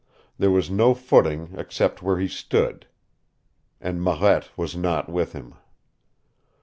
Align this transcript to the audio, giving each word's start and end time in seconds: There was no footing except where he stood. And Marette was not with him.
There 0.39 0.49
was 0.49 0.71
no 0.71 0.95
footing 0.95 1.51
except 1.55 2.01
where 2.01 2.17
he 2.17 2.27
stood. 2.27 2.87
And 3.79 4.01
Marette 4.01 4.49
was 4.57 4.75
not 4.75 5.09
with 5.09 5.33
him. 5.33 5.53